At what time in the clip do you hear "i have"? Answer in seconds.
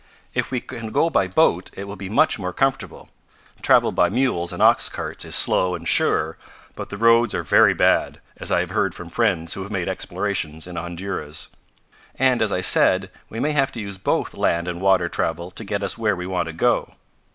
8.51-8.71